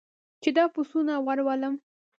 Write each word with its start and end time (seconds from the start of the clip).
چې 0.41 0.49
دا 0.57 0.65
پسونه 0.73 1.13
ور 1.25 1.39
ولم. 1.47 1.75